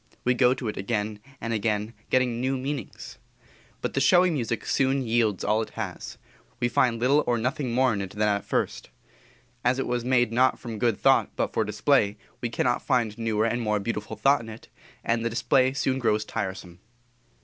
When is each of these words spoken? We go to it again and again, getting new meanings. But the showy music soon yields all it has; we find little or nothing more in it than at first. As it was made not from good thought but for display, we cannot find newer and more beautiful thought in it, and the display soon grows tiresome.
We 0.23 0.33
go 0.33 0.55
to 0.55 0.67
it 0.67 0.77
again 0.77 1.19
and 1.39 1.53
again, 1.53 1.93
getting 2.09 2.41
new 2.41 2.57
meanings. 2.57 3.19
But 3.81 3.93
the 3.93 3.99
showy 4.01 4.31
music 4.31 4.65
soon 4.65 5.03
yields 5.03 5.43
all 5.43 5.61
it 5.61 5.69
has; 5.77 6.17
we 6.59 6.69
find 6.69 6.99
little 6.99 7.23
or 7.27 7.37
nothing 7.37 7.71
more 7.71 7.93
in 7.93 8.01
it 8.01 8.09
than 8.09 8.27
at 8.27 8.43
first. 8.43 8.89
As 9.63 9.77
it 9.77 9.85
was 9.85 10.03
made 10.03 10.31
not 10.31 10.57
from 10.57 10.79
good 10.79 10.97
thought 10.99 11.29
but 11.35 11.53
for 11.53 11.63
display, 11.63 12.17
we 12.41 12.49
cannot 12.49 12.81
find 12.81 13.15
newer 13.19 13.45
and 13.45 13.61
more 13.61 13.79
beautiful 13.79 14.15
thought 14.15 14.41
in 14.41 14.49
it, 14.49 14.69
and 15.03 15.23
the 15.23 15.29
display 15.29 15.71
soon 15.71 15.99
grows 15.99 16.25
tiresome. 16.25 16.79